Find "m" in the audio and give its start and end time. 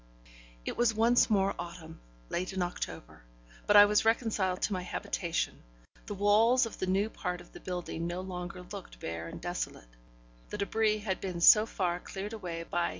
12.87-12.89